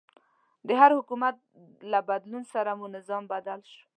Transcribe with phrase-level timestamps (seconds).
[0.67, 1.35] د هر حکومت
[1.91, 3.85] له بدلون سره مو نظام بدل شوی.